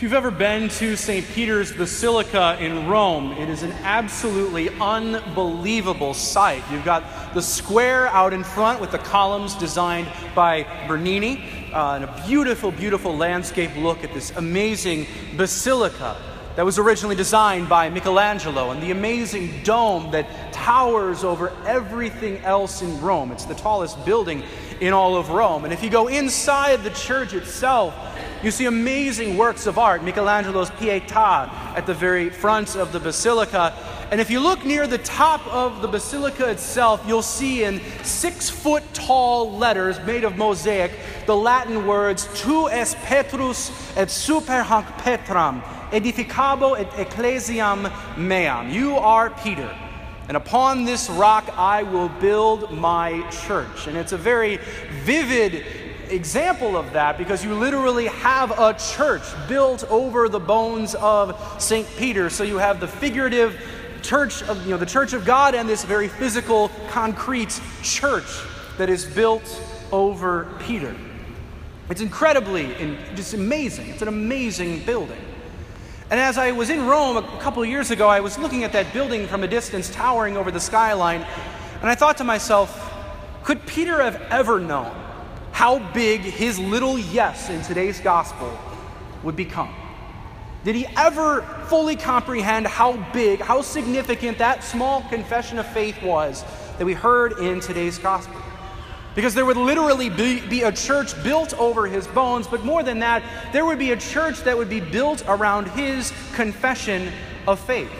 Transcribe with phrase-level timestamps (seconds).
[0.00, 1.26] If you've ever been to St.
[1.26, 6.62] Peter's Basilica in Rome, it is an absolutely unbelievable sight.
[6.72, 11.44] You've got the square out in front with the columns designed by Bernini,
[11.74, 16.16] uh, and a beautiful, beautiful landscape look at this amazing basilica
[16.56, 22.80] that was originally designed by Michelangelo, and the amazing dome that towers over everything else
[22.80, 23.32] in Rome.
[23.32, 24.44] It's the tallest building
[24.80, 25.64] in all of Rome.
[25.64, 27.94] And if you go inside the church itself,
[28.42, 33.74] you see amazing works of art, Michelangelo's Pietà at the very front of the basilica.
[34.10, 38.48] And if you look near the top of the basilica itself, you'll see in six
[38.48, 40.92] foot tall letters made of mosaic
[41.26, 48.70] the Latin words Tu es Petrus et super hanc Petram, edificabo et ecclesiam meam.
[48.70, 49.70] You are Peter.
[50.28, 53.86] And upon this rock I will build my church.
[53.86, 54.58] And it's a very
[55.04, 55.64] vivid
[56.12, 61.86] example of that because you literally have a church built over the bones of St.
[61.96, 62.30] Peter.
[62.30, 63.60] So you have the figurative
[64.02, 68.40] church of you know the church of God and this very physical concrete church
[68.78, 70.96] that is built over Peter.
[71.90, 73.88] It's incredibly and just amazing.
[73.88, 75.20] It's an amazing building.
[76.10, 78.92] And as I was in Rome a couple years ago, I was looking at that
[78.92, 81.24] building from a distance, towering over the skyline,
[81.80, 82.92] and I thought to myself,
[83.44, 84.94] could Peter have ever known
[85.60, 88.50] how big his little yes in today's gospel
[89.22, 89.70] would become.
[90.64, 96.46] Did he ever fully comprehend how big, how significant that small confession of faith was
[96.78, 98.40] that we heard in today's gospel?
[99.14, 103.00] Because there would literally be, be, a church built over his bones, but more than
[103.00, 107.12] that, there would be a church that would be built around his confession
[107.46, 107.92] of faith.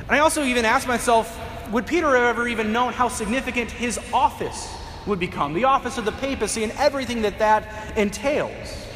[0.00, 1.38] And I also even asked myself,
[1.70, 4.74] would Peter have ever even known how significant his office
[5.06, 8.86] would become, the office of the papacy, and everything that that entails.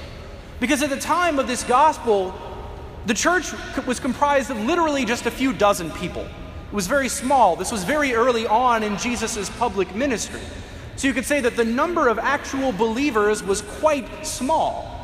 [0.61, 2.35] Because at the time of this gospel,
[3.07, 3.53] the church
[3.87, 6.23] was comprised of literally just a few dozen people.
[6.23, 7.57] It was very small.
[7.57, 10.41] This was very early on in Jesus' public ministry.
[10.97, 14.95] So you could say that the number of actual believers was quite small.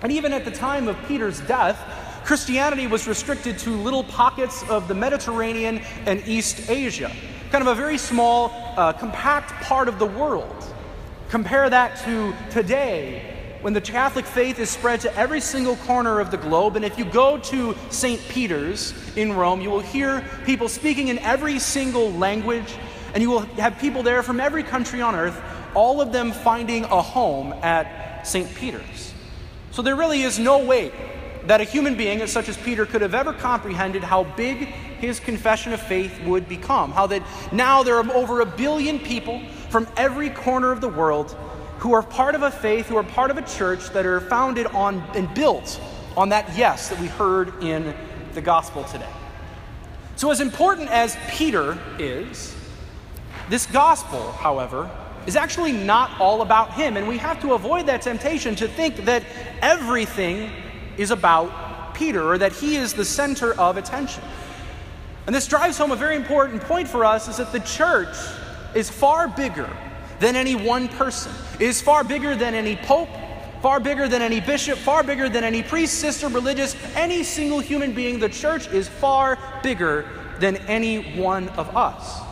[0.00, 1.78] And even at the time of Peter's death,
[2.24, 7.10] Christianity was restricted to little pockets of the Mediterranean and East Asia
[7.50, 10.64] kind of a very small, uh, compact part of the world.
[11.28, 16.30] Compare that to today, when the Catholic faith is spread to every single corner of
[16.30, 16.76] the globe.
[16.76, 18.20] And if you go to St.
[18.28, 22.76] Peter's in Rome, you will hear people speaking in every single language,
[23.14, 25.40] and you will have people there from every country on earth,
[25.74, 28.52] all of them finding a home at St.
[28.54, 29.12] Peter's.
[29.72, 30.92] So there really is no way
[31.46, 35.72] that a human being, such as Peter, could have ever comprehended how big his confession
[35.72, 36.92] of faith would become.
[36.92, 37.22] How that
[37.52, 41.36] now there are over a billion people from every corner of the world
[41.78, 44.66] who are part of a faith, who are part of a church that are founded
[44.66, 45.80] on and built
[46.16, 47.94] on that yes that we heard in
[48.34, 49.08] the gospel today.
[50.16, 52.56] So, as important as Peter is,
[53.48, 54.90] this gospel, however,
[55.26, 56.96] is actually not all about him.
[56.96, 59.22] And we have to avoid that temptation to think that
[59.62, 60.50] everything
[60.96, 64.24] is about Peter or that he is the center of attention.
[65.28, 68.16] And this drives home a very important point for us is that the church
[68.74, 69.68] is far bigger
[70.20, 71.30] than any one person.
[71.60, 73.10] It is far bigger than any pope,
[73.60, 77.92] far bigger than any bishop, far bigger than any priest, sister, religious, any single human
[77.92, 78.18] being.
[78.18, 80.08] The church is far bigger
[80.38, 82.22] than any one of us.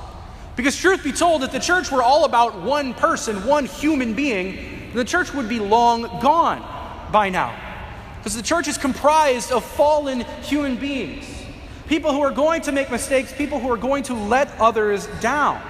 [0.57, 4.91] Because, truth be told, if the church were all about one person, one human being,
[4.95, 6.65] the church would be long gone
[7.13, 7.55] by now.
[8.21, 11.27] Because the church is comprised of fallen human beings,
[11.89, 15.61] people who are going to make mistakes, people who are going to let others down.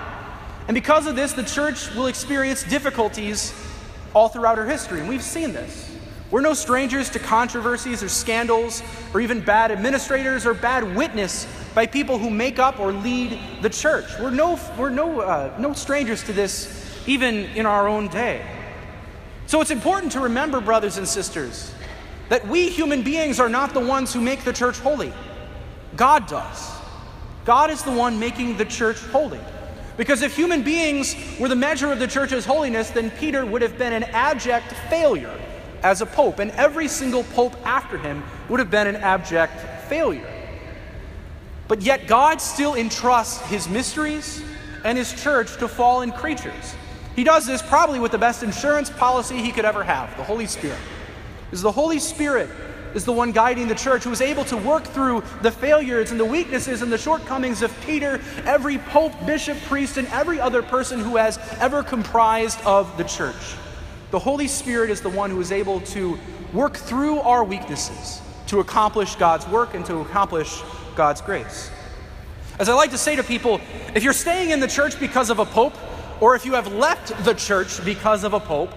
[0.68, 3.54] And because of this, the church will experience difficulties
[4.14, 5.00] all throughout her history.
[5.00, 5.96] And we've seen this.
[6.30, 8.82] We're no strangers to controversies or scandals
[9.14, 13.70] or even bad administrators or bad witness by people who make up or lead the
[13.70, 14.06] church.
[14.18, 18.44] We're no, we're no, uh, no strangers to this even in our own day.
[19.46, 21.72] So it's important to remember, brothers and sisters,
[22.28, 25.12] that we human beings are not the ones who make the church holy.
[25.94, 26.72] God does.
[27.44, 29.40] God is the one making the church holy.
[29.96, 33.78] Because if human beings were the measure of the church's holiness, then Peter would have
[33.78, 35.38] been an abject failure
[35.82, 40.28] as a pope, and every single pope after him would have been an abject failure.
[41.68, 44.42] But yet, God still entrusts his mysteries
[44.84, 46.74] and his church to fallen creatures.
[47.14, 50.46] He does this probably with the best insurance policy he could ever have the Holy
[50.46, 50.78] Spirit
[51.52, 52.50] is the Holy Spirit
[52.96, 56.18] is the one guiding the church who is able to work through the failures and
[56.18, 60.98] the weaknesses and the shortcomings of Peter, every pope, bishop, priest, and every other person
[60.98, 63.54] who has ever comprised of the church.
[64.12, 66.18] The Holy Spirit is the one who is able to
[66.54, 70.62] work through our weaknesses to accomplish God's work and to accomplish
[70.94, 71.70] God's grace.
[72.58, 73.60] As I like to say to people,
[73.94, 75.74] if you're staying in the church because of a pope,
[76.22, 78.70] or if you have left the church because of a pope,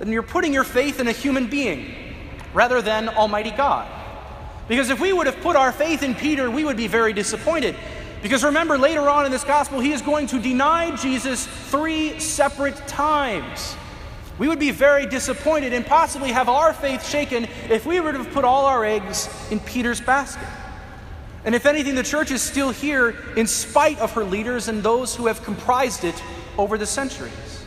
[0.00, 2.03] then you're putting your faith in a human being
[2.54, 3.90] rather than Almighty God.
[4.68, 7.76] Because if we would have put our faith in Peter, we would be very disappointed.
[8.22, 12.76] Because remember, later on in this gospel, he is going to deny Jesus three separate
[12.88, 13.76] times.
[14.38, 18.24] We would be very disappointed and possibly have our faith shaken if we were to
[18.24, 20.48] put all our eggs in Peter's basket.
[21.44, 25.14] And if anything, the church is still here in spite of her leaders and those
[25.14, 26.20] who have comprised it
[26.56, 27.64] over the centuries.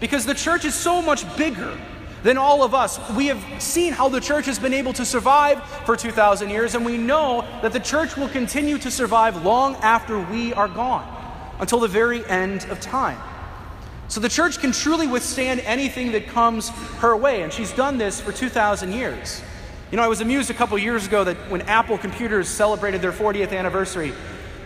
[0.00, 1.78] Because the church is so much bigger
[2.24, 2.98] than all of us.
[3.10, 6.84] We have seen how the church has been able to survive for 2,000 years, and
[6.84, 11.06] we know that the church will continue to survive long after we are gone,
[11.60, 13.20] until the very end of time.
[14.08, 18.20] So the church can truly withstand anything that comes her way, and she's done this
[18.20, 19.42] for 2,000 years.
[19.90, 23.12] You know, I was amused a couple years ago that when Apple Computers celebrated their
[23.12, 24.14] 40th anniversary,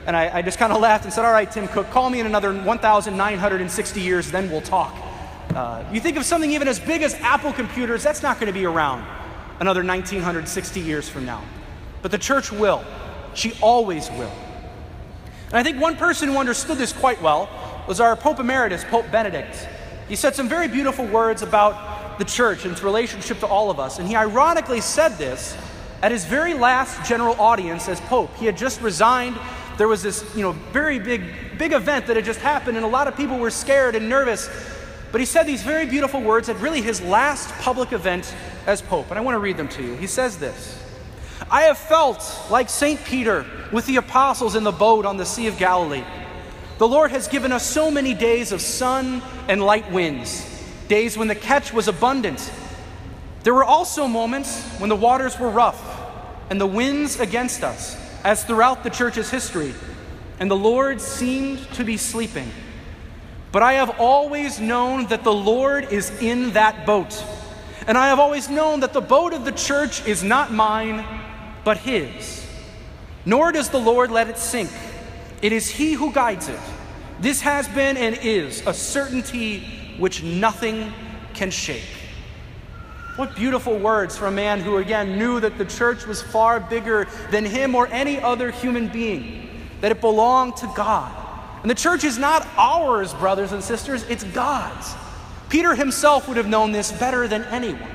[0.06, 2.20] and I, I just kind of laughed and said, All right, Tim Cook, call me
[2.20, 5.07] in another 1,960 years, then we'll talk.
[5.54, 8.58] Uh, you think of something even as big as Apple Computers, that's not going to
[8.58, 9.04] be around
[9.60, 11.42] another 1960 years from now.
[12.02, 12.84] But the church will.
[13.34, 14.32] She always will.
[15.48, 17.48] And I think one person who understood this quite well
[17.88, 19.68] was our Pope Emeritus, Pope Benedict.
[20.08, 23.80] He said some very beautiful words about the church and its relationship to all of
[23.80, 23.98] us.
[23.98, 25.56] And he ironically said this
[26.02, 28.34] at his very last general audience as Pope.
[28.36, 29.38] He had just resigned.
[29.78, 31.22] There was this, you know, very big,
[31.56, 34.48] big event that had just happened, and a lot of people were scared and nervous.
[35.10, 38.34] But he said these very beautiful words at really his last public event
[38.66, 39.10] as Pope.
[39.10, 39.94] And I want to read them to you.
[39.96, 40.82] He says this
[41.50, 43.02] I have felt like St.
[43.04, 46.04] Peter with the apostles in the boat on the Sea of Galilee.
[46.78, 50.46] The Lord has given us so many days of sun and light winds,
[50.88, 52.52] days when the catch was abundant.
[53.42, 55.82] There were also moments when the waters were rough
[56.50, 59.74] and the winds against us, as throughout the church's history,
[60.40, 62.50] and the Lord seemed to be sleeping.
[63.58, 67.24] But I have always known that the Lord is in that boat.
[67.88, 71.04] And I have always known that the boat of the church is not mine,
[71.64, 72.46] but His.
[73.24, 74.70] Nor does the Lord let it sink.
[75.42, 76.60] It is He who guides it.
[77.18, 79.64] This has been and is a certainty
[79.98, 80.92] which nothing
[81.34, 81.82] can shake.
[83.16, 87.08] What beautiful words from a man who, again, knew that the church was far bigger
[87.32, 89.50] than him or any other human being,
[89.80, 91.27] that it belonged to God.
[91.62, 94.94] And the church is not ours, brothers and sisters, it's God's.
[95.48, 97.90] Peter himself would have known this better than anyone.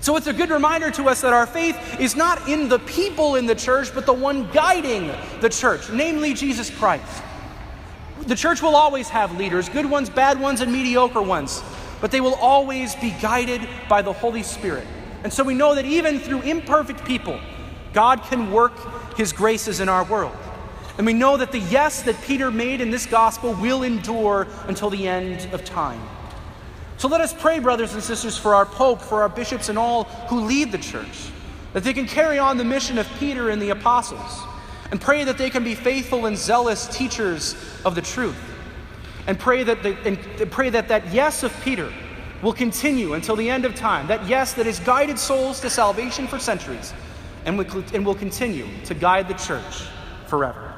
[0.00, 3.36] So it's a good reminder to us that our faith is not in the people
[3.36, 7.22] in the church, but the one guiding the church, namely Jesus Christ.
[8.26, 11.62] The church will always have leaders, good ones, bad ones, and mediocre ones,
[12.00, 14.86] but they will always be guided by the Holy Spirit.
[15.22, 17.38] And so we know that even through imperfect people,
[17.92, 18.72] God can work
[19.16, 20.36] his graces in our world.
[21.00, 24.90] And we know that the yes that Peter made in this gospel will endure until
[24.90, 26.06] the end of time.
[26.98, 30.04] So let us pray, brothers and sisters, for our Pope, for our bishops, and all
[30.28, 31.30] who lead the church,
[31.72, 34.42] that they can carry on the mission of Peter and the apostles,
[34.90, 37.54] and pray that they can be faithful and zealous teachers
[37.86, 38.36] of the truth.
[39.26, 41.90] And pray that, the, and pray that that yes of Peter
[42.42, 46.26] will continue until the end of time, that yes that has guided souls to salvation
[46.26, 46.92] for centuries,
[47.46, 49.86] and will, and will continue to guide the church
[50.26, 50.69] forever.